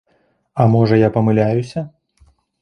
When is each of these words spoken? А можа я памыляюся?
А 0.63 0.65
можа 0.75 0.95
я 1.01 1.09
памыляюся? 1.19 1.85